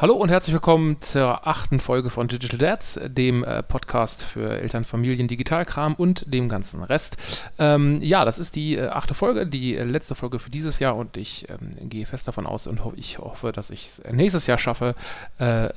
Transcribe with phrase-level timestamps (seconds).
[0.00, 4.86] Hallo und herzlich willkommen zur achten Folge von Digital Dads, dem äh, Podcast für Eltern,
[4.86, 7.18] Familien, Digitalkram und dem ganzen Rest.
[7.58, 10.96] Ähm, ja, das ist die äh, achte Folge, die äh, letzte Folge für dieses Jahr
[10.96, 14.46] und ich ähm, gehe fest davon aus und ho ich hoffe, dass ich es nächstes
[14.46, 14.94] Jahr schaffe,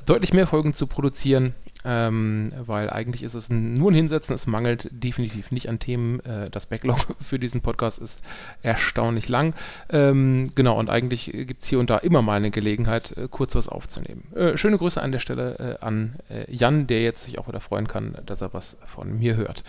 [0.05, 1.53] deutlich mehr Folgen zu produzieren
[1.85, 6.19] ähm, weil eigentlich ist es nur ein Hinsetzen, es mangelt definitiv nicht an Themen.
[6.21, 8.23] Äh, das Backlog für diesen Podcast ist
[8.61, 9.53] erstaunlich lang.
[9.89, 13.55] Ähm, genau, und eigentlich gibt es hier und da immer mal eine Gelegenheit, äh, kurz
[13.55, 14.23] was aufzunehmen.
[14.35, 17.59] Äh, schöne Grüße an der Stelle äh, an äh, Jan, der jetzt sich auch wieder
[17.59, 19.63] freuen kann, dass er was von mir hört.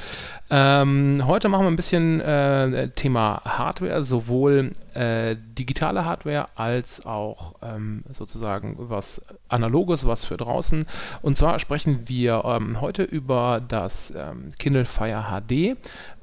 [0.51, 8.05] Ähm, heute machen wir ein bisschen äh, Thema Hardware, sowohl digitale Hardware als auch ähm,
[8.12, 10.87] sozusagen was Analoges, was für draußen.
[11.21, 15.77] Und zwar sprechen wir ähm, heute über das ähm, Kindle Fire HD.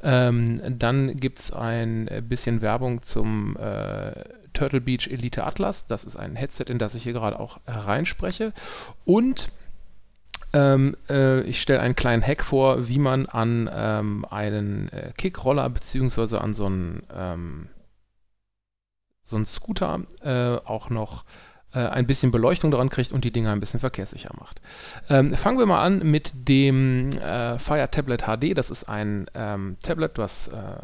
[0.03, 4.23] Ähm, dann gibt es ein bisschen Werbung zum äh,
[4.53, 5.87] Turtle Beach Elite Atlas.
[5.87, 8.53] Das ist ein Headset, in das ich hier gerade auch reinspreche.
[9.05, 9.49] Und
[10.53, 15.69] ähm, äh, ich stelle einen kleinen Hack vor, wie man an ähm, einen äh, Kickroller
[15.69, 16.37] bzw.
[16.37, 17.69] an so einen, ähm,
[19.23, 21.23] so Scooter äh, auch noch
[21.79, 24.61] ein bisschen Beleuchtung daran kriegt und die Dinger ein bisschen verkehrssicher macht.
[25.09, 28.57] Ähm, fangen wir mal an mit dem äh, Fire Tablet HD.
[28.57, 30.75] Das ist ein ähm, Tablet, was äh, äh,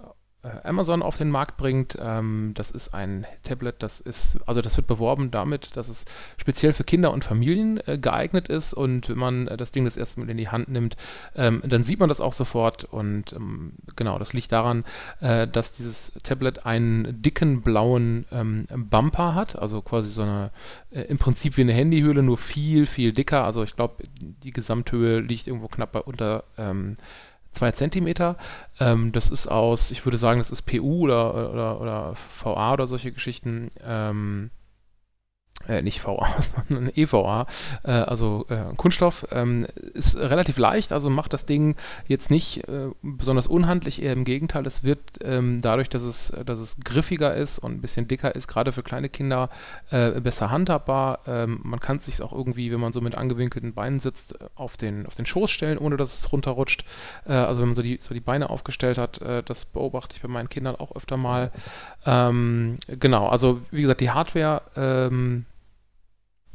[0.63, 1.97] Amazon auf den Markt bringt.
[2.01, 6.05] Ähm, das ist ein Tablet, das ist, also das wird beworben damit, dass es
[6.37, 8.73] speziell für Kinder und Familien äh, geeignet ist.
[8.73, 10.95] Und wenn man äh, das Ding das erste Mal in die Hand nimmt,
[11.35, 12.83] ähm, dann sieht man das auch sofort.
[12.83, 14.83] Und ähm, genau, das liegt daran,
[15.19, 18.25] äh, dass dieses Tablet einen dicken blauen
[18.89, 20.51] Bumper hat, also quasi so eine,
[20.91, 23.43] äh, im Prinzip wie eine Handyhülle, nur viel, viel dicker.
[23.43, 26.43] Also ich glaube, die Gesamthöhe liegt irgendwo knapp bei unter
[27.47, 28.37] ähm, zwei Zentimeter.
[28.79, 32.87] Ähm, das ist aus, ich würde sagen, das ist PU oder, oder, oder VA oder
[32.87, 33.69] solche Geschichten.
[33.83, 34.51] Ähm,
[35.67, 36.27] äh, nicht VA,
[36.69, 37.47] sondern EVA,
[37.83, 41.75] äh, also äh, Kunststoff, ähm, ist relativ leicht, also macht das Ding
[42.07, 46.59] jetzt nicht äh, besonders unhandlich, eher im Gegenteil, es wird ähm, dadurch, dass es, dass
[46.59, 49.49] es griffiger ist und ein bisschen dicker ist, gerade für kleine Kinder
[49.89, 51.19] äh, besser handhabbar.
[51.27, 54.77] Ähm, man kann es sich auch irgendwie, wenn man so mit angewinkelten Beinen sitzt, auf
[54.77, 56.85] den, auf den Schoß stellen, ohne dass es runterrutscht.
[57.25, 60.27] Äh, also wenn man so die, so die Beine aufgestellt hat, das beobachte ich bei
[60.27, 61.51] meinen Kindern auch öfter mal.
[62.05, 65.45] Ähm, genau, also wie gesagt, die Hardware ähm,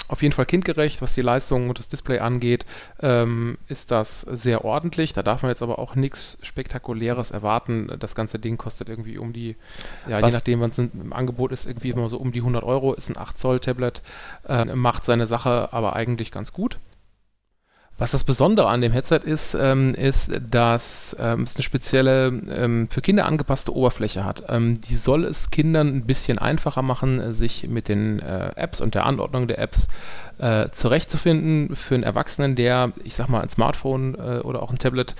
[0.09, 2.67] auf jeden Fall kindgerecht, was die Leistung und das Display angeht,
[3.01, 5.13] ähm, ist das sehr ordentlich.
[5.13, 7.91] Da darf man jetzt aber auch nichts Spektakuläres erwarten.
[7.99, 9.57] Das ganze Ding kostet irgendwie um die,
[10.07, 10.31] ja, was?
[10.31, 12.95] je nachdem, wann es im Angebot ist, irgendwie immer so um die 100 Euro.
[12.95, 14.03] Ist ein 8 Zoll Tablet,
[14.47, 16.79] äh, macht seine Sache aber eigentlich ganz gut.
[18.03, 22.89] Was das Besondere an dem Headset ist, ähm, ist, dass ähm, es eine spezielle ähm,
[22.91, 24.43] für Kinder angepasste Oberfläche hat.
[24.49, 28.97] Ähm, die soll es Kindern ein bisschen einfacher machen, sich mit den äh, Apps und
[28.97, 29.87] der Anordnung der Apps
[30.39, 31.77] äh, zurechtzufinden.
[31.77, 35.15] Für einen Erwachsenen, der, ich sag mal, ein Smartphone äh, oder auch ein Tablet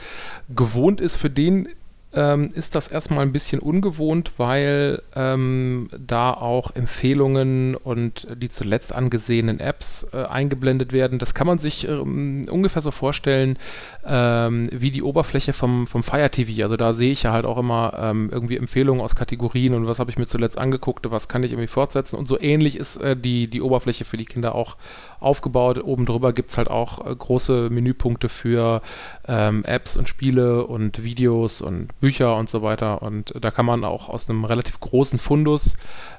[0.49, 1.69] gewohnt ist, für den
[2.15, 8.95] ähm, ist das erstmal ein bisschen ungewohnt, weil ähm, da auch Empfehlungen und die zuletzt
[8.95, 11.19] angesehenen Apps äh, eingeblendet werden.
[11.19, 13.59] Das kann man sich ähm, ungefähr so vorstellen
[14.05, 16.63] ähm, wie die Oberfläche vom, vom Fire TV.
[16.63, 19.99] Also da sehe ich ja halt auch immer ähm, irgendwie Empfehlungen aus Kategorien und was
[19.99, 22.17] habe ich mir zuletzt angeguckt, was kann ich irgendwie fortsetzen.
[22.17, 24.77] Und so ähnlich ist äh, die, die Oberfläche für die Kinder auch
[25.19, 25.83] aufgebaut.
[25.83, 28.83] Oben drüber gibt es halt auch äh, große Menüpunkte für
[29.27, 33.01] ähm, Apps und Spiele und Videos und Bücher und so weiter.
[33.01, 35.75] Und da kann man auch aus einem relativ großen Fundus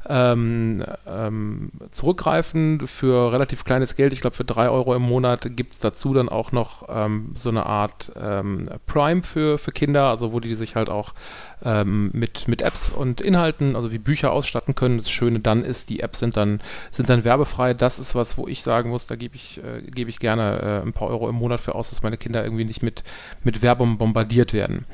[0.08, 4.14] ähm, ähm, zurückgreifen für relativ kleines Geld.
[4.14, 7.50] Ich glaube, für drei Euro im Monat gibt es dazu dann auch noch ähm, so
[7.50, 11.14] eine Art ähm, Prime für, für Kinder, also wo die sich halt auch
[11.64, 15.00] ähm, mit, mit Apps und Inhalten, also wie Bücher ausstatten können.
[15.00, 16.62] Das Schöne dann ist, die Apps sind dann,
[16.92, 17.74] sind dann werbefrei.
[17.74, 20.88] Das ist was, wo ich sagen muss, da gebe ich, äh, gebe ich gerne äh,
[20.88, 23.04] ein paar Euro im Monat für aus, dass meine Kinder irgendwie nicht mit,
[23.44, 24.86] mit Werbung bombardiert werden.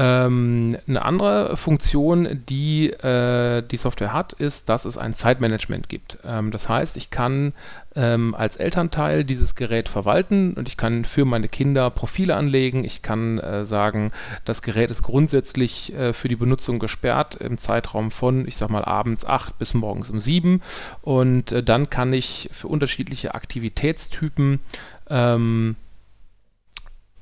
[0.00, 6.16] Ähm, eine andere Funktion, die äh, die Software hat, ist, dass es ein Zeitmanagement gibt.
[6.24, 7.52] Ähm, das heißt, ich kann
[7.94, 12.82] ähm, als Elternteil dieses Gerät verwalten und ich kann für meine Kinder Profile anlegen.
[12.82, 14.10] Ich kann äh, sagen,
[14.46, 18.86] das Gerät ist grundsätzlich äh, für die Benutzung gesperrt im Zeitraum von, ich sag mal,
[18.86, 20.62] abends 8 bis morgens um 7.
[21.02, 24.60] Und äh, dann kann ich für unterschiedliche Aktivitätstypen
[25.10, 25.89] ähm, äh,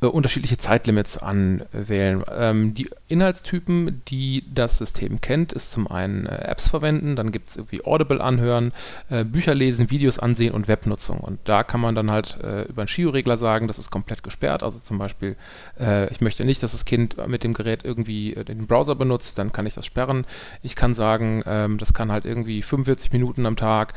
[0.06, 2.22] unterschiedliche Zeitlimits anwählen.
[2.30, 7.48] Ähm, die Inhaltstypen, die das System kennt, ist zum einen äh, Apps verwenden, dann gibt
[7.48, 8.72] es irgendwie Audible anhören,
[9.10, 11.18] äh, Bücher lesen, Videos ansehen und Webnutzung.
[11.18, 14.62] Und da kann man dann halt äh, über einen Shio-Regler sagen, das ist komplett gesperrt.
[14.62, 15.36] Also zum Beispiel,
[15.80, 19.38] äh, ich möchte nicht, dass das Kind mit dem Gerät irgendwie äh, den Browser benutzt,
[19.38, 20.24] dann kann ich das sperren.
[20.62, 23.94] Ich kann sagen, ähm, das kann halt irgendwie 45 Minuten am Tag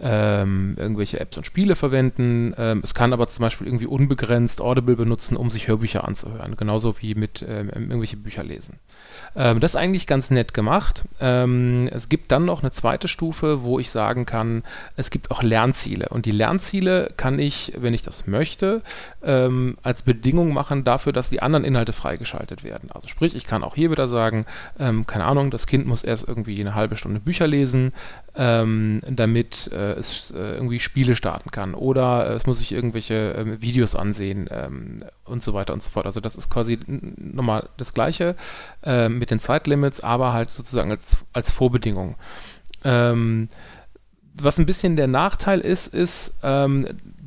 [0.00, 2.54] ähm, irgendwelche Apps und Spiele verwenden.
[2.58, 7.00] Ähm, es kann aber zum Beispiel irgendwie unbegrenzt Audible benutzen, um sich Hörbücher anzuhören, genauso
[7.02, 8.78] wie mit ähm, irgendwelche Bücher lesen.
[9.36, 11.04] Ähm, das ist eigentlich ganz nett gemacht.
[11.20, 14.62] Ähm, es gibt dann noch eine zweite Stufe, wo ich sagen kann,
[14.96, 16.08] es gibt auch Lernziele.
[16.08, 18.80] Und die Lernziele kann ich, wenn ich das möchte,
[19.22, 22.90] ähm, als Bedingung machen dafür, dass die anderen Inhalte freigeschaltet werden.
[22.90, 24.46] Also sprich, ich kann auch hier wieder sagen,
[24.78, 27.92] keine Ahnung, das Kind muss erst irgendwie eine halbe Stunde Bücher lesen,
[28.34, 31.74] damit äh, es äh, irgendwie Spiele starten kann.
[31.74, 34.48] Oder es muss sich irgendwelche Videos ansehen
[35.24, 36.06] und so weiter und so fort.
[36.06, 38.36] Also das ist quasi nochmal das Gleiche
[38.82, 42.16] äh, mit den Zeitlimits, aber halt sozusagen als, als Vorbedingung.
[42.84, 43.48] Ähm,
[44.34, 46.86] was ein bisschen der Nachteil ist, ist, ähm,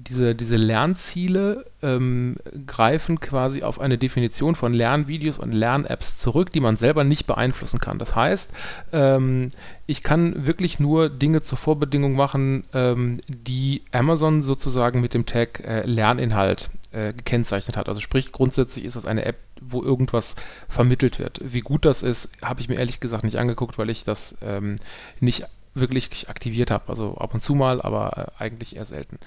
[0.10, 6.60] diese, diese Lernziele ähm, greifen quasi auf eine Definition von Lernvideos und Lern-Apps zurück, die
[6.60, 8.00] man selber nicht beeinflussen kann.
[8.00, 8.54] Das heißt,
[8.94, 9.50] ähm,
[9.86, 15.64] ich kann wirklich nur Dinge zur Vorbedingung machen, ähm, die Amazon sozusagen mit dem Tag
[15.66, 17.90] äh, Lerninhalt äh, gekennzeichnet hat.
[17.90, 20.36] Also sprich, grundsätzlich ist das eine App, wo irgendwas
[20.68, 21.40] vermittelt wird.
[21.44, 24.78] Wie gut das ist, habe ich mir ehrlich gesagt nicht angeguckt, weil ich das ähm,
[25.20, 25.46] nicht
[25.76, 26.90] wirklich aktiviert habe.
[26.90, 29.20] Also ab und zu mal, aber äh, eigentlich eher selten.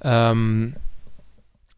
[0.00, 0.76] Ähm,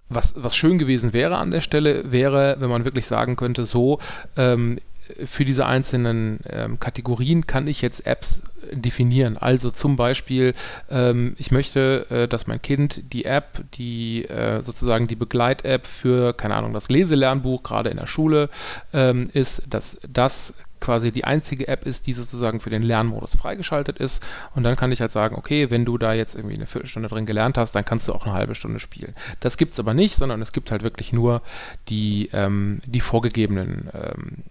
[0.09, 3.99] was, was schön gewesen wäre an der Stelle, wäre, wenn man wirklich sagen könnte, so,
[4.37, 4.79] ähm,
[5.25, 8.43] für diese einzelnen ähm, Kategorien kann ich jetzt Apps
[8.73, 9.37] definieren.
[9.37, 10.55] Also zum Beispiel,
[10.91, 16.33] ähm, ich möchte, äh, dass mein Kind die App, die äh, sozusagen die Begleit-App für,
[16.35, 18.49] keine Ahnung, das Leselernbuch gerade in der Schule
[18.93, 23.99] ähm, ist, dass das quasi die einzige App ist, die sozusagen für den Lernmodus freigeschaltet
[23.99, 24.25] ist.
[24.55, 27.27] Und dann kann ich halt sagen, okay, wenn du da jetzt irgendwie eine Viertelstunde drin
[27.27, 29.15] gelernt hast, dann kannst du auch eine halbe Stunde spielen.
[29.41, 31.43] Das gibt es aber nicht, sondern es gibt halt wirklich nur
[31.89, 34.43] die, ähm, die vorgegebenen ähm,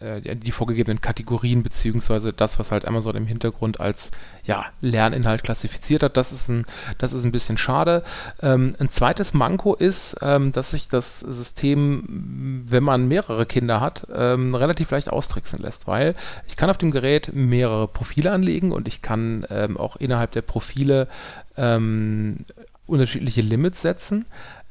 [0.00, 4.12] äh, die vorgegebenen Kategorien beziehungsweise das, was halt Amazon im Hintergrund als
[4.44, 6.16] ja, Lerninhalt klassifiziert hat.
[6.16, 6.66] Das ist ein,
[6.98, 8.04] das ist ein bisschen schade.
[8.40, 14.06] Ähm, ein zweites Manko ist, ähm, dass sich das System, wenn man mehrere Kinder hat,
[14.14, 16.14] ähm, relativ leicht austricksen lässt, weil
[16.46, 20.42] ich kann auf dem Gerät mehrere Profile anlegen und ich kann ähm, auch innerhalb der
[20.42, 21.08] Profile
[21.56, 22.38] ähm,
[22.86, 24.26] unterschiedliche Limits setzen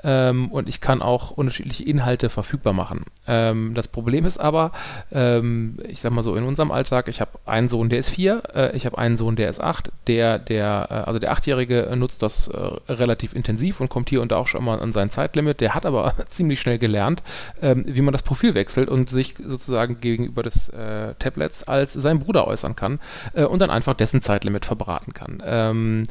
[0.08, 3.04] ähm, und ich kann auch unterschiedliche Inhalte verfügbar machen.
[3.28, 4.72] Ähm, das Problem ist aber,
[5.12, 8.42] ähm, ich sag mal so, in unserem Alltag, ich habe einen Sohn, der ist vier,
[8.56, 12.24] äh, ich habe einen Sohn, der ist acht, der, der, äh, also der Achtjährige nutzt
[12.24, 12.58] das äh,
[12.88, 15.60] relativ intensiv und kommt hier und da auch schon mal an sein Zeitlimit.
[15.60, 17.22] Der hat aber ziemlich schnell gelernt,
[17.62, 22.20] ähm, wie man das Profil wechselt und sich sozusagen gegenüber des äh, Tablets als sein
[22.20, 23.00] Bruder äußern kann
[23.34, 25.44] äh, und dann einfach dessen Zeitlimit verbraten kann.
[25.46, 26.04] Ähm,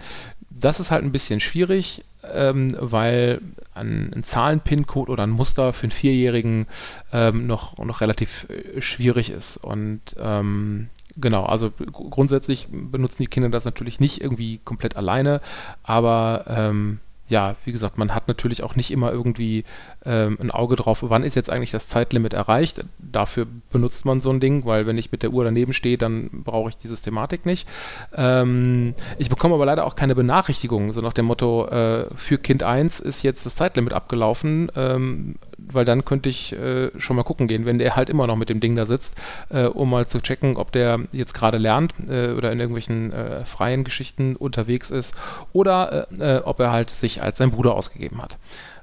[0.51, 3.41] das ist halt ein bisschen schwierig, ähm, weil
[3.75, 6.67] ein, ein Zahlen-PIN-Code oder ein Muster für einen Vierjährigen
[7.13, 9.57] ähm, noch, noch relativ äh, schwierig ist.
[9.59, 15.41] Und ähm, genau, also grundsätzlich benutzen die Kinder das natürlich nicht irgendwie komplett alleine,
[15.83, 19.65] aber ähm, ja, wie gesagt, man hat natürlich auch nicht immer irgendwie
[20.05, 22.85] ähm, ein Auge drauf, wann ist jetzt eigentlich das Zeitlimit erreicht.
[22.99, 26.31] Dafür benutzt man so ein Ding, weil wenn ich mit der Uhr daneben stehe, dann
[26.33, 27.69] brauche ich die Systematik nicht.
[28.15, 32.63] Ähm, ich bekomme aber leider auch keine Benachrichtigung, so nach dem Motto, äh, für Kind
[32.63, 37.49] 1 ist jetzt das Zeitlimit abgelaufen, ähm, weil dann könnte ich äh, schon mal gucken
[37.49, 39.17] gehen, wenn der halt immer noch mit dem Ding da sitzt,
[39.49, 43.45] äh, um mal zu checken, ob der jetzt gerade lernt äh, oder in irgendwelchen äh,
[43.45, 45.15] freien Geschichten unterwegs ist
[45.53, 48.39] oder äh, ob er halt sich als sein Bruder ausgegeben hat.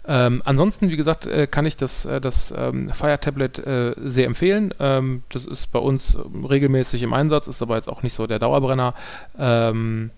[0.06, 4.26] Ähm, ansonsten, wie gesagt, äh, kann ich das, äh, das ähm, Fire Tablet äh, sehr
[4.26, 4.74] empfehlen.
[4.80, 8.28] Ähm, das ist bei uns ähm, regelmäßig im Einsatz, ist aber jetzt auch nicht so
[8.28, 8.94] der Dauerbrenner.
[9.38, 10.12] Ähm,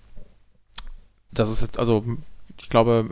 [1.32, 2.04] das ist jetzt, also,
[2.60, 3.10] ich glaube,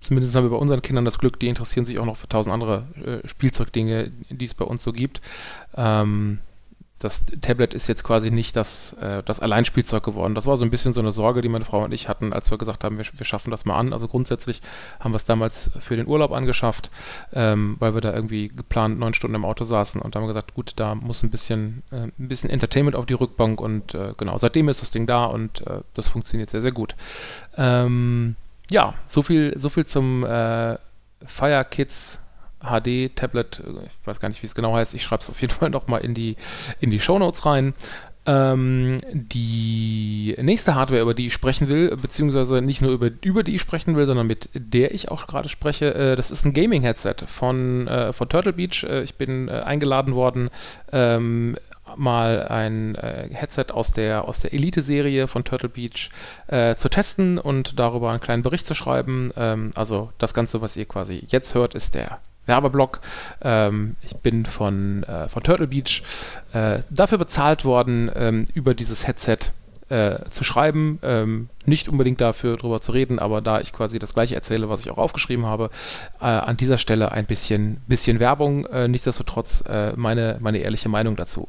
[0.00, 2.52] zumindest haben wir bei unseren Kindern das Glück, die interessieren sich auch noch für tausend
[2.52, 5.20] andere äh, Spielzeugdinge, die es bei uns so gibt.
[5.76, 6.40] Ähm,
[7.04, 10.34] das Tablet ist jetzt quasi nicht das, äh, das Alleinspielzeug geworden.
[10.34, 12.50] Das war so ein bisschen so eine Sorge, die meine Frau und ich hatten, als
[12.50, 13.92] wir gesagt haben, wir, wir schaffen das mal an.
[13.92, 14.62] Also grundsätzlich
[15.00, 16.90] haben wir es damals für den Urlaub angeschafft,
[17.34, 20.72] ähm, weil wir da irgendwie geplant neun Stunden im Auto saßen und haben gesagt, gut,
[20.76, 24.70] da muss ein bisschen, äh, ein bisschen Entertainment auf die Rückbank und äh, genau, seitdem
[24.70, 26.96] ist das Ding da und äh, das funktioniert sehr, sehr gut.
[27.58, 28.36] Ähm,
[28.70, 30.78] ja, so viel, so viel zum äh,
[31.26, 32.18] Fire Kids
[32.64, 35.70] HD-Tablet, ich weiß gar nicht, wie es genau heißt, ich schreibe es auf jeden Fall
[35.70, 36.36] nochmal in die,
[36.80, 37.74] in die Shownotes rein.
[38.26, 43.56] Ähm, die nächste Hardware, über die ich sprechen will, beziehungsweise nicht nur über, über die
[43.56, 47.26] ich sprechen will, sondern mit der ich auch gerade spreche, äh, das ist ein Gaming-Headset
[47.26, 48.84] von, äh, von Turtle Beach.
[48.84, 50.48] Äh, ich bin äh, eingeladen worden,
[50.90, 51.56] ähm,
[51.96, 56.08] mal ein äh, Headset aus der, aus der Elite-Serie von Turtle Beach
[56.46, 59.32] äh, zu testen und darüber einen kleinen Bericht zu schreiben.
[59.36, 63.00] Ähm, also das Ganze, was ihr quasi jetzt hört, ist der Werbeblock.
[63.42, 66.02] Ähm, ich bin von, äh, von Turtle Beach
[66.52, 69.38] äh, dafür bezahlt worden, ähm, über dieses Headset
[69.88, 70.98] äh, zu schreiben.
[71.02, 74.80] Ähm, nicht unbedingt dafür drüber zu reden, aber da ich quasi das gleiche erzähle, was
[74.80, 75.70] ich auch aufgeschrieben habe,
[76.20, 81.16] äh, an dieser Stelle ein bisschen, bisschen Werbung, äh, nichtsdestotrotz äh, meine, meine ehrliche Meinung
[81.16, 81.48] dazu.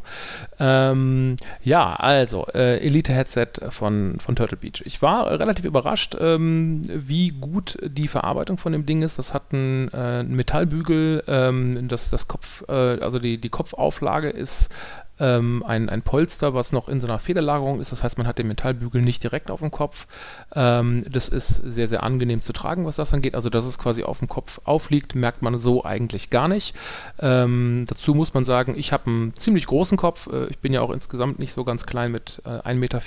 [0.59, 4.83] Ähm, ja, also äh, Elite-Headset von, von Turtle Beach.
[4.85, 9.19] Ich war relativ überrascht, ähm, wie gut die Verarbeitung von dem Ding ist.
[9.19, 14.69] Das hat einen, äh, Metallbügel, ähm, das, das Kopf, äh, also die, die Kopfauflage ist
[15.19, 17.91] ähm, ein, ein Polster, was noch in so einer Federlagerung ist.
[17.91, 20.07] Das heißt, man hat den Metallbügel nicht direkt auf dem Kopf.
[20.53, 23.35] Ähm, das ist sehr, sehr angenehm zu tragen, was das angeht.
[23.35, 26.75] Also, dass es quasi auf dem Kopf aufliegt, merkt man so eigentlich gar nicht.
[27.19, 30.27] Ähm, dazu muss man sagen, ich habe einen ziemlich großen Kopf.
[30.27, 33.01] Äh, ich bin ja auch insgesamt nicht so ganz klein mit äh, 1,94 Meter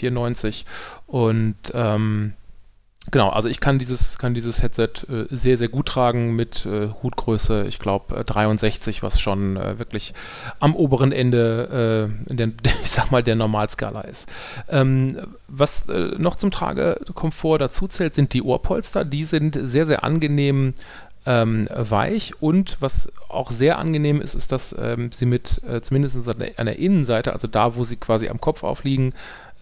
[1.06, 2.34] und ähm,
[3.10, 6.88] Genau, also ich kann dieses, kann dieses Headset äh, sehr, sehr gut tragen mit äh,
[7.02, 10.14] Hutgröße, ich glaube äh, 63, was schon äh, wirklich
[10.60, 12.48] am oberen Ende, äh, der,
[12.82, 14.28] ich sag mal, der Normalskala ist.
[14.68, 19.04] Ähm, was äh, noch zum Tragekomfort dazu zählt, sind die Ohrpolster.
[19.04, 20.74] Die sind sehr, sehr angenehm
[21.24, 26.38] ähm, weich und was auch sehr angenehm ist, ist, dass ähm, sie mit zumindest an
[26.38, 29.12] der, an der Innenseite, also da, wo sie quasi am Kopf aufliegen,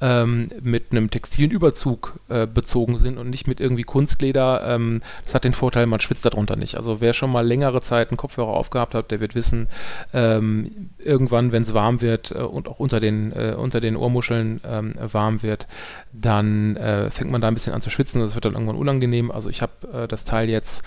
[0.00, 4.62] ähm, mit einem textilen Überzug äh, bezogen sind und nicht mit irgendwie Kunstleder.
[4.66, 6.76] Ähm, das hat den Vorteil, man schwitzt darunter nicht.
[6.76, 9.68] Also wer schon mal längere Zeit einen Kopfhörer aufgehabt hat, der wird wissen,
[10.12, 14.60] ähm, irgendwann, wenn es warm wird äh, und auch unter den, äh, unter den Ohrmuscheln
[14.64, 15.66] ähm, warm wird,
[16.12, 18.76] dann äh, fängt man da ein bisschen an zu schwitzen und das wird dann irgendwann
[18.76, 19.30] unangenehm.
[19.30, 20.82] Also ich habe äh, das Teil jetzt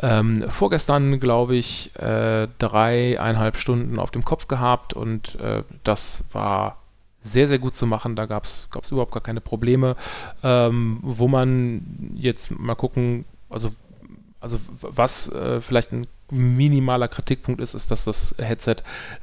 [0.00, 5.38] ähm, vorgestern, glaube ich, äh, dreieinhalb Stunden auf dem Kopf gehabt und
[5.84, 6.81] das war
[7.22, 8.16] sehr, sehr gut zu machen.
[8.16, 9.96] Da gab es überhaupt gar keine Probleme.
[10.42, 13.72] Ähm, wo man jetzt mal gucken, also,
[14.40, 18.76] also was äh, vielleicht ein minimaler Kritikpunkt ist, ist, dass das Headset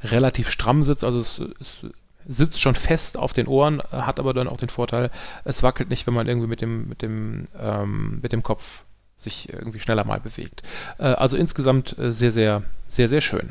[0.04, 1.04] relativ stramm sitzt.
[1.04, 1.86] Also es, es
[2.26, 5.10] sitzt schon fest auf den Ohren, hat aber dann auch den Vorteil,
[5.44, 8.84] es wackelt nicht, wenn man irgendwie mit dem, mit dem, ähm, mit dem Kopf
[9.16, 10.62] sich irgendwie schneller mal bewegt.
[10.98, 13.50] Äh, also insgesamt äh, sehr, sehr, sehr, sehr schön.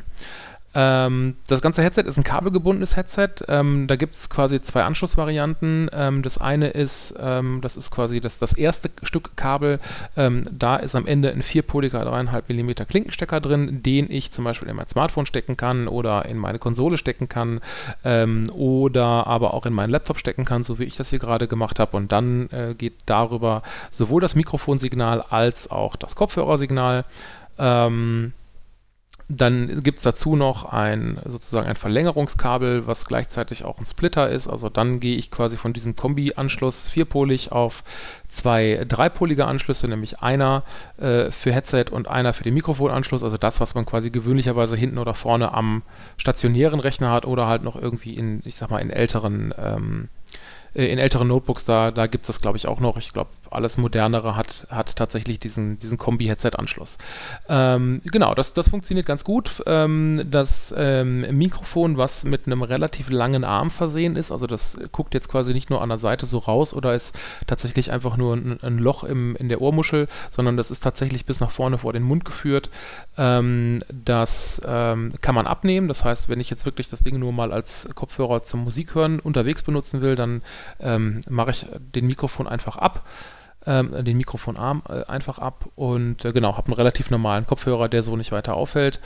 [0.76, 3.30] Ähm, das ganze Headset ist ein kabelgebundenes Headset.
[3.48, 5.90] Ähm, da gibt es quasi zwei Anschlussvarianten.
[5.92, 9.80] Ähm, das eine ist, ähm, das ist quasi das, das erste Stück Kabel.
[10.16, 14.70] Ähm, da ist am Ende ein vierpoliger 3,5 mm Klinkenstecker drin, den ich zum Beispiel
[14.70, 17.62] in mein Smartphone stecken kann oder in meine Konsole stecken kann
[18.04, 21.48] ähm, oder aber auch in meinen Laptop stecken kann, so wie ich das hier gerade
[21.48, 21.98] gemacht habe.
[21.98, 27.06] Und dann äh, geht darüber sowohl das Mikrofonsignal als auch das Kopfhörersignal.
[27.58, 28.34] Ähm,
[29.32, 34.48] dann gibt es dazu noch ein sozusagen ein Verlängerungskabel, was gleichzeitig auch ein Splitter ist.
[34.48, 37.84] Also dann gehe ich quasi von diesem Kombi-Anschluss vierpolig auf
[38.28, 40.64] zwei dreipolige Anschlüsse, nämlich einer
[40.98, 43.22] äh, für Headset und einer für den Mikrofonanschluss.
[43.22, 45.84] Also das, was man quasi gewöhnlicherweise hinten oder vorne am
[46.18, 50.10] stationären Rechner hat oder halt noch irgendwie in, ich sag mal, in älteren ähm,
[50.74, 52.98] äh, in älteren Notebooks, da, da gibt es das, glaube ich, auch noch.
[52.98, 56.98] Ich glaube, alles modernere hat, hat tatsächlich diesen, diesen Kombi-Headset-Anschluss.
[57.48, 59.64] Ähm, genau, das, das funktioniert ganz gut.
[59.66, 65.14] Ähm, das ähm, Mikrofon, was mit einem relativ langen Arm versehen ist, also das guckt
[65.14, 68.60] jetzt quasi nicht nur an der Seite so raus oder ist tatsächlich einfach nur ein,
[68.62, 72.04] ein Loch im, in der Ohrmuschel, sondern das ist tatsächlich bis nach vorne vor den
[72.04, 72.70] Mund geführt.
[73.18, 75.88] Ähm, das ähm, kann man abnehmen.
[75.88, 79.64] Das heißt, wenn ich jetzt wirklich das Ding nur mal als Kopfhörer zum Musikhören unterwegs
[79.64, 80.42] benutzen will, dann
[80.80, 81.66] ähm, mache ich
[81.96, 83.06] den Mikrofon einfach ab
[83.66, 88.04] ähm, den Mikrofonarm äh, einfach ab und äh, genau, habe einen relativ normalen Kopfhörer, der
[88.04, 89.00] so nicht weiter auffällt.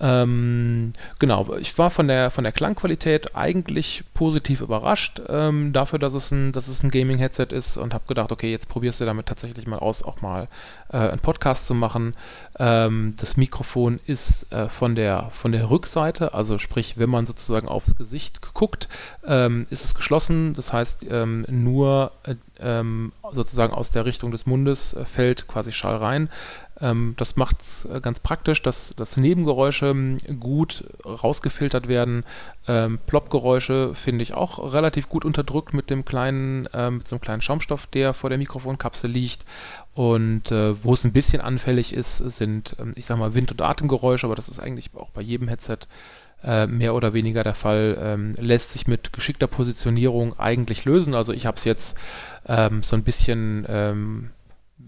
[0.00, 6.14] Ähm, genau, ich war von der, von der Klangqualität eigentlich positiv überrascht, ähm, dafür, dass
[6.14, 9.78] es ein, ein Gaming-Headset ist und habe gedacht, okay, jetzt probierst du damit tatsächlich mal
[9.78, 10.48] aus, auch mal
[10.92, 12.14] äh, einen Podcast zu machen.
[12.62, 17.66] Ähm, das Mikrofon ist äh, von, der, von der Rückseite, also sprich, wenn man sozusagen
[17.66, 18.86] aufs Gesicht guckt,
[19.26, 20.52] ähm, ist es geschlossen.
[20.52, 25.72] Das heißt, ähm, nur äh, ähm, sozusagen aus der Richtung des Mundes äh, fällt quasi
[25.72, 26.28] Schall rein.
[26.80, 32.24] Ähm, das macht es äh, ganz praktisch, dass, dass Nebengeräusche ähm, gut rausgefiltert werden.
[32.66, 37.20] Ähm, Plop-Geräusche finde ich auch relativ gut unterdrückt mit dem kleinen, äh, mit so einem
[37.20, 39.44] kleinen Schaumstoff, der vor der Mikrofonkapsel liegt.
[39.94, 43.60] Und äh, wo es ein bisschen anfällig ist, sind, ähm, ich sag mal, Wind- und
[43.60, 45.78] Atemgeräusche, aber das ist eigentlich auch bei jedem Headset
[46.42, 47.98] äh, mehr oder weniger der Fall.
[48.00, 51.14] Ähm, lässt sich mit geschickter Positionierung eigentlich lösen.
[51.14, 51.98] Also ich habe es jetzt
[52.46, 54.30] ähm, so ein bisschen ähm,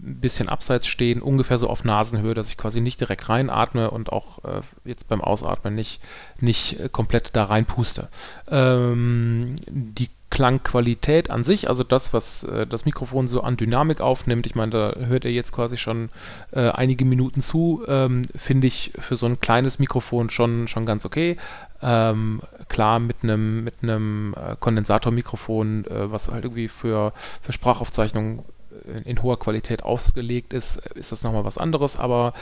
[0.03, 4.11] ein bisschen abseits stehen, ungefähr so auf Nasenhöhe, dass ich quasi nicht direkt reinatme und
[4.11, 6.01] auch äh, jetzt beim Ausatmen nicht,
[6.39, 8.09] nicht äh, komplett da reinpuste.
[8.49, 14.47] Ähm, die Klangqualität an sich, also das, was äh, das Mikrofon so an Dynamik aufnimmt,
[14.47, 16.09] ich meine, da hört ihr jetzt quasi schon
[16.51, 21.05] äh, einige Minuten zu, ähm, finde ich für so ein kleines Mikrofon schon, schon ganz
[21.05, 21.37] okay.
[21.83, 28.41] Ähm, klar, mit einem mit äh, Kondensatormikrofon, äh, was halt irgendwie für, für Sprachaufzeichnungen
[28.85, 32.33] in, in, hoher Qualität ausgelegt ist, ist das nochmal was anderes, aber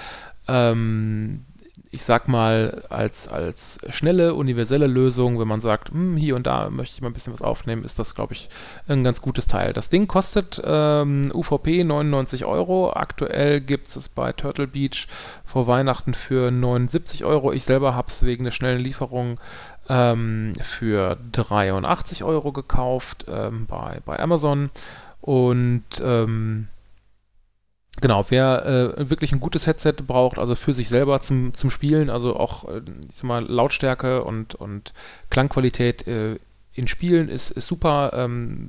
[0.47, 1.45] ähm,
[1.93, 6.69] ich sag mal, als, als schnelle, universelle Lösung, wenn man sagt, hm, hier und da
[6.69, 8.49] möchte ich mal ein bisschen was aufnehmen, ist das, glaube ich,
[8.87, 9.73] ein ganz gutes Teil.
[9.73, 12.93] Das Ding kostet ähm, UVP 99 Euro.
[12.93, 15.07] Aktuell gibt es es bei Turtle Beach
[15.43, 17.51] vor Weihnachten für 79 Euro.
[17.51, 19.41] Ich selber habe es wegen der schnellen Lieferung
[19.89, 24.69] ähm, für 83 Euro gekauft ähm, bei, bei Amazon.
[25.21, 26.67] Und ähm,
[27.99, 32.09] Genau, wer äh, wirklich ein gutes Headset braucht, also für sich selber zum, zum Spielen,
[32.09, 34.93] also auch äh, ich sag mal, Lautstärke und, und
[35.29, 36.39] Klangqualität äh,
[36.73, 38.11] in Spielen ist, ist super.
[38.13, 38.67] Ähm,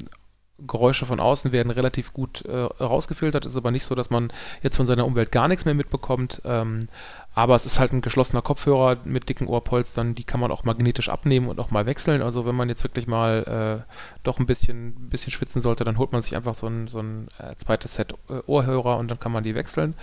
[0.64, 3.47] Geräusche von außen werden relativ gut äh, rausgefiltert.
[3.47, 4.32] Ist aber nicht so, dass man
[4.62, 6.42] jetzt von seiner Umwelt gar nichts mehr mitbekommt.
[6.44, 6.88] Ähm,
[7.34, 11.08] aber es ist halt ein geschlossener Kopfhörer mit dicken Ohrpolstern, die kann man auch magnetisch
[11.08, 12.20] abnehmen und auch mal wechseln.
[12.20, 16.12] Also wenn man jetzt wirklich mal äh, doch ein bisschen, bisschen schwitzen sollte, dann holt
[16.12, 19.32] man sich einfach so ein, so ein äh, zweites Set äh, Ohrhörer und dann kann
[19.32, 19.94] man die wechseln.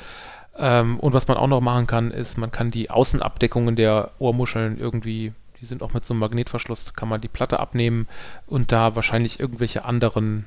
[0.58, 4.80] Ähm, und was man auch noch machen kann, ist, man kann die Außenabdeckungen der Ohrmuscheln
[4.80, 8.08] irgendwie, die sind auch mit so einem Magnetverschluss, kann man die Platte abnehmen
[8.48, 10.46] und da wahrscheinlich irgendwelche anderen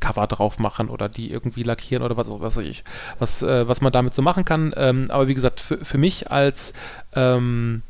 [0.00, 2.84] Cover drauf machen oder die irgendwie lackieren oder was, was weiß ich,
[3.18, 4.72] was, äh, was man damit so machen kann.
[4.76, 6.72] Ähm, aber wie gesagt, für, mich als
[7.14, 7.82] ähm,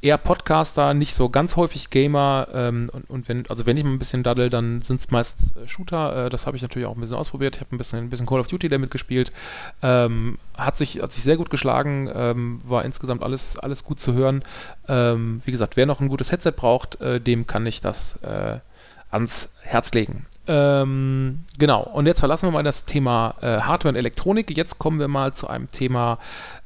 [0.00, 3.90] eher Podcaster, nicht so ganz häufig Gamer ähm, und, und, wenn, also wenn ich mal
[3.90, 6.26] ein bisschen daddel, dann sind es meistens äh, Shooter.
[6.26, 7.56] Äh, das habe ich natürlich auch ein bisschen ausprobiert.
[7.56, 9.32] Ich habe ein bisschen, ein bisschen Call of Duty damit gespielt.
[9.82, 14.14] Ähm, hat, sich, hat sich sehr gut geschlagen, ähm, war insgesamt alles, alles gut zu
[14.14, 14.42] hören.
[14.88, 18.58] Ähm, wie gesagt, wer noch ein gutes Headset braucht, äh, dem kann ich das äh,
[19.10, 20.26] ans Herz legen.
[20.48, 24.56] Ähm, genau, und jetzt verlassen wir mal das Thema äh, Hardware und Elektronik.
[24.56, 26.18] Jetzt kommen wir mal zu einem Thema,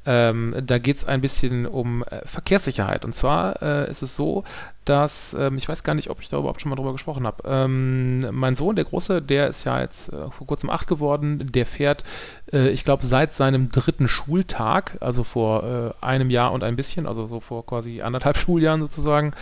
[0.07, 3.05] ähm, da geht es ein bisschen um äh, Verkehrssicherheit.
[3.05, 4.45] Und zwar äh, ist es so,
[4.85, 7.43] dass, ähm, ich weiß gar nicht, ob ich da überhaupt schon mal drüber gesprochen habe.
[7.47, 11.67] Ähm, mein Sohn, der Große, der ist ja jetzt äh, vor kurzem acht geworden, der
[11.67, 12.05] fährt,
[12.53, 17.07] äh, ich glaube, seit seinem dritten Schultag, also vor äh, einem Jahr und ein bisschen,
[17.07, 19.33] also so vor quasi anderthalb Schuljahren sozusagen,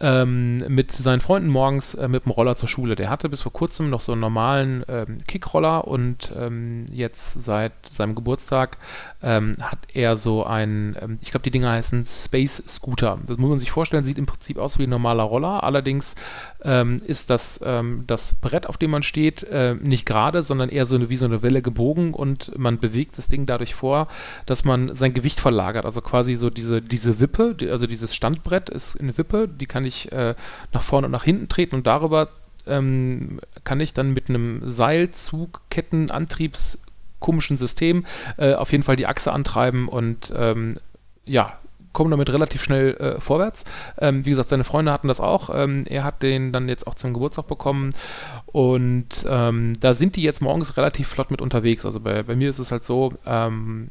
[0.00, 2.94] ähm, mit seinen Freunden morgens äh, mit dem Roller zur Schule.
[2.94, 7.72] Der hatte bis vor kurzem noch so einen normalen ähm, Kickroller und ähm, jetzt seit
[7.88, 8.76] seinem Geburtstag
[9.22, 13.18] ähm, hat er so einen, ähm, ich glaube, die Dinger heißen Space Scooter.
[13.26, 15.62] Das muss man sich vorstellen, sieht im Prinzip aus wie ein normaler Roller.
[15.62, 16.14] Allerdings
[16.62, 20.86] ähm, ist das, ähm, das Brett, auf dem man steht, äh, nicht gerade, sondern eher
[20.86, 24.08] so eine, wie so eine Welle gebogen und man bewegt das Ding dadurch vor,
[24.46, 25.84] dass man sein Gewicht verlagert.
[25.84, 29.84] Also quasi so diese, diese Wippe, die, also dieses Standbrett ist eine Wippe, die kann
[29.84, 30.34] ich äh,
[30.72, 32.28] nach vorne und nach hinten treten und darüber
[32.66, 36.78] ähm, kann ich dann mit einem Seilzug, Kettenantriebs
[37.22, 38.04] komischen System
[38.36, 40.74] äh, auf jeden Fall die Achse antreiben und ähm,
[41.24, 41.56] ja,
[41.92, 43.64] kommen damit relativ schnell äh, vorwärts.
[43.98, 45.50] Ähm, wie gesagt, seine Freunde hatten das auch.
[45.54, 47.94] Ähm, er hat den dann jetzt auch zum Geburtstag bekommen
[48.46, 51.84] und ähm, da sind die jetzt morgens relativ flott mit unterwegs.
[51.84, 53.88] Also bei, bei mir ist es halt so, ähm,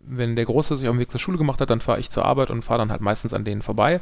[0.00, 2.24] wenn der Große sich auf den Weg zur Schule gemacht hat, dann fahre ich zur
[2.24, 4.00] Arbeit und fahre dann halt meistens an denen vorbei.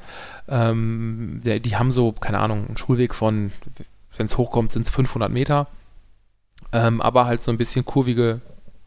[0.49, 3.53] Ähm, der, die haben so, keine Ahnung, einen Schulweg von,
[4.17, 5.67] wenn es hochkommt, sind es 500 Meter.
[6.73, 8.41] Ähm, aber halt so ein bisschen kurvige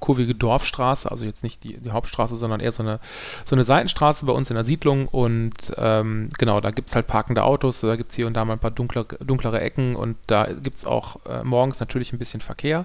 [0.04, 3.00] kurvige Dorfstraße, also jetzt nicht die, die Hauptstraße, sondern eher so eine,
[3.46, 5.08] so eine Seitenstraße bei uns in der Siedlung.
[5.08, 8.44] Und ähm, genau, da gibt es halt parkende Autos, da gibt es hier und da
[8.44, 12.20] mal ein paar dunkler, dunklere Ecken und da gibt es auch äh, morgens natürlich ein
[12.20, 12.84] bisschen Verkehr.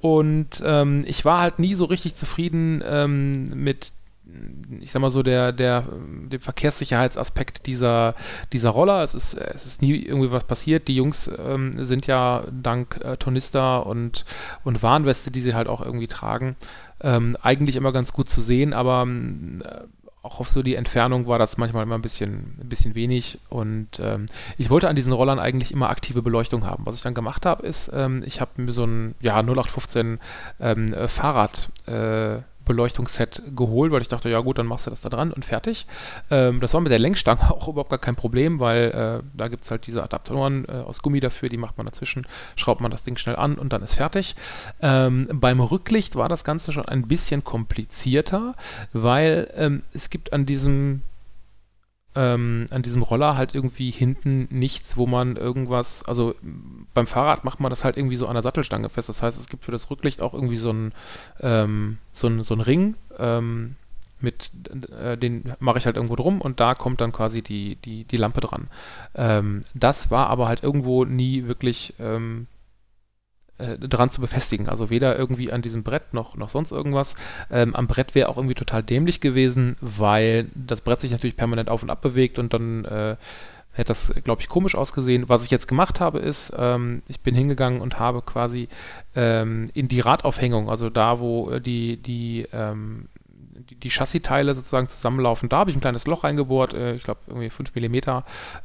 [0.00, 3.92] Und ähm, ich war halt nie so richtig zufrieden ähm, mit
[4.80, 8.14] ich sag mal so, der, der, dem Verkehrssicherheitsaspekt dieser,
[8.52, 9.02] dieser Roller.
[9.02, 10.88] Es ist, es ist nie irgendwie was passiert.
[10.88, 14.24] Die Jungs ähm, sind ja dank äh, Tornister und,
[14.64, 16.56] und Warnweste, die sie halt auch irgendwie tragen,
[17.00, 19.86] ähm, eigentlich immer ganz gut zu sehen, aber äh,
[20.22, 23.38] auch auf so die Entfernung war das manchmal immer ein bisschen, ein bisschen wenig.
[23.48, 24.26] Und ähm,
[24.58, 26.84] ich wollte an diesen Rollern eigentlich immer aktive Beleuchtung haben.
[26.84, 30.18] Was ich dann gemacht habe, ist, ähm, ich habe mir so ein ja, 0815
[30.60, 35.08] ähm, Fahrrad äh, Beleuchtungsset geholt, weil ich dachte, ja gut, dann machst du das da
[35.08, 35.86] dran und fertig.
[36.30, 39.64] Ähm, das war mit der Lenkstange auch überhaupt gar kein Problem, weil äh, da gibt
[39.64, 43.02] es halt diese Adaptoren äh, aus Gummi dafür, die macht man dazwischen, schraubt man das
[43.02, 44.36] Ding schnell an und dann ist fertig.
[44.80, 48.54] Ähm, beim Rücklicht war das Ganze schon ein bisschen komplizierter,
[48.92, 51.02] weil ähm, es gibt an diesem
[52.14, 56.34] ähm, an diesem Roller halt irgendwie hinten nichts, wo man irgendwas, also
[56.94, 59.08] beim Fahrrad macht man das halt irgendwie so an der Sattelstange fest.
[59.08, 60.92] Das heißt, es gibt für das Rücklicht auch irgendwie so einen
[61.40, 63.76] ähm, so so ein Ring, ähm,
[64.20, 64.50] mit
[64.98, 68.16] äh, den mache ich halt irgendwo drum und da kommt dann quasi die, die, die
[68.16, 68.68] Lampe dran.
[69.14, 72.46] Ähm, das war aber halt irgendwo nie wirklich ähm,
[73.58, 74.68] äh, dran zu befestigen.
[74.68, 77.14] Also weder irgendwie an diesem Brett noch, noch sonst irgendwas.
[77.50, 81.70] Ähm, am Brett wäre auch irgendwie total dämlich gewesen, weil das Brett sich natürlich permanent
[81.70, 83.16] auf und ab bewegt und dann äh,
[83.72, 85.28] hätte das, glaube ich, komisch ausgesehen.
[85.28, 88.68] Was ich jetzt gemacht habe, ist, ähm, ich bin hingegangen und habe quasi
[89.14, 93.08] ähm, in die Radaufhängung, also da, wo äh, die, die ähm,
[93.70, 95.48] die, die Chassiteile sozusagen zusammenlaufen.
[95.48, 97.94] Da habe ich ein kleines Loch reingebohrt, äh, ich glaube irgendwie 5 mm,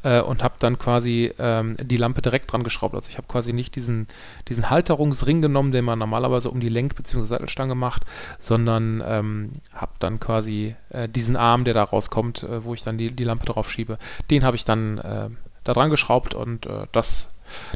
[0.03, 2.95] äh, und habe dann quasi ähm, die Lampe direkt dran geschraubt.
[2.95, 4.07] Also ich habe quasi nicht diesen,
[4.47, 7.23] diesen Halterungsring genommen, den man normalerweise um die Lenk- bzw.
[7.23, 8.03] Sattelstange macht,
[8.39, 12.97] sondern ähm, habe dann quasi äh, diesen Arm, der da rauskommt, äh, wo ich dann
[12.97, 13.97] die, die Lampe drauf schiebe,
[14.29, 15.29] den habe ich dann äh,
[15.63, 17.27] da dran geschraubt und äh, das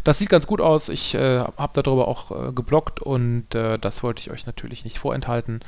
[0.04, 0.90] das sieht ganz gut aus.
[0.90, 4.98] Ich äh, habe darüber auch äh, geblockt und äh, das wollte ich euch natürlich nicht
[5.00, 5.62] vorenthalten.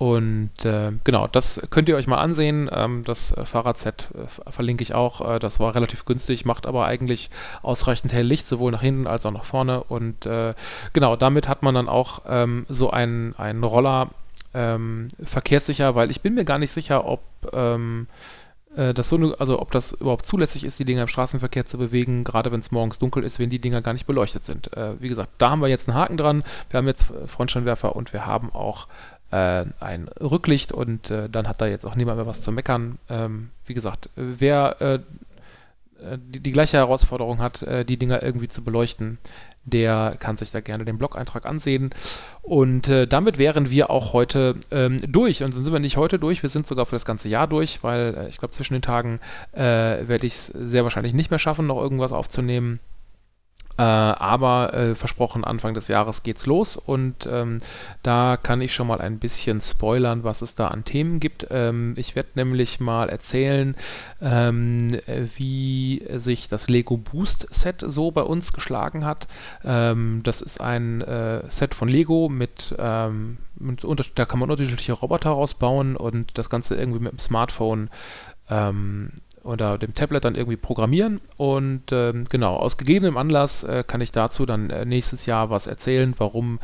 [0.00, 2.70] Und äh, genau, das könnt ihr euch mal ansehen.
[2.72, 5.34] Ähm, das äh, Fahrradset äh, verlinke ich auch.
[5.34, 7.28] Äh, das war relativ günstig, macht aber eigentlich
[7.60, 9.84] ausreichend hell Licht, sowohl nach hinten als auch nach vorne.
[9.84, 10.54] Und äh,
[10.94, 14.08] genau, damit hat man dann auch ähm, so einen, einen Roller
[14.54, 17.20] ähm, verkehrssicher, weil ich bin mir gar nicht sicher, ob
[17.52, 18.06] ähm,
[18.76, 22.24] äh, das so also ob das überhaupt zulässig ist, die Dinger im Straßenverkehr zu bewegen,
[22.24, 24.70] gerade wenn es morgens dunkel ist, wenn die Dinger gar nicht beleuchtet sind.
[24.98, 26.42] wie gesagt, da haben wir jetzt einen Haken dran.
[26.70, 28.86] Wir haben jetzt Frontscheinwerfer und wir haben auch
[29.30, 32.98] äh, ein Rücklicht und äh, dann hat da jetzt auch niemand mehr was zu meckern.
[33.08, 38.48] Ähm, wie gesagt, wer äh, äh die, die, gleiche Herausforderung hat, äh, die Dinger irgendwie
[38.48, 39.18] zu beleuchten,
[39.64, 41.90] der kann sich da gerne den Blog-Eintrag ansehen.
[42.42, 45.42] Und äh, damit wären wir auch heute ähm, durch.
[45.42, 47.84] Und dann sind wir nicht heute durch, wir sind sogar für das ganze Jahr durch,
[47.84, 49.20] weil ich glaube, zwischen den Tagen
[49.52, 52.80] werde ich es sehr wahrscheinlich nicht mehr schaffen, noch irgendwas aufzunehmen.
[53.78, 57.58] Äh, aber äh, versprochen, Anfang des Jahres geht's los und ähm,
[58.02, 61.46] da kann ich schon mal ein bisschen spoilern, was es da an Themen gibt.
[61.50, 63.74] Ähm, ich werde nämlich mal erzählen,
[64.20, 64.98] ähm,
[65.36, 69.28] wie sich das Lego Boost Set so bei uns geschlagen hat.
[69.64, 73.38] Ähm, das ist ein äh, Set von Lego mit ähm,
[74.14, 77.90] da kann man unterschiedliche Roboter rausbauen und das Ganze irgendwie mit dem Smartphone
[78.48, 79.12] ähm,
[79.44, 81.20] oder dem Tablet dann irgendwie programmieren.
[81.36, 85.66] Und ähm, genau, aus gegebenem Anlass äh, kann ich dazu dann äh, nächstes Jahr was
[85.66, 86.58] erzählen, warum,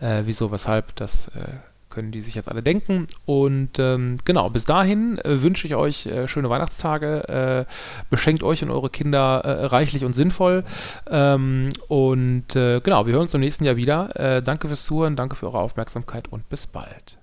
[0.00, 1.56] äh, wieso, weshalb, das äh,
[1.90, 3.06] können die sich jetzt alle denken.
[3.26, 7.66] Und ähm, genau, bis dahin äh, wünsche ich euch äh, schöne Weihnachtstage.
[8.08, 10.64] beschenkt euch und eure Kinder reichlich und sinnvoll.
[11.10, 14.40] Ähm, und genau, wir hören uns im nächsten Jahr wieder.
[14.44, 17.21] danke fürs Zuhören, danke für eure Aufmerksamkeit und bis bald.